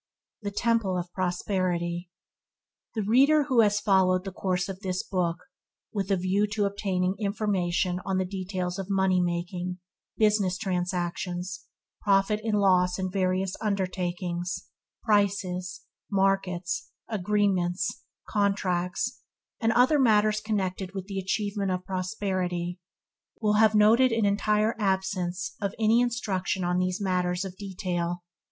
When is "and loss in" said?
12.43-13.11